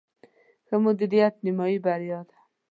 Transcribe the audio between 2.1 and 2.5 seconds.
ده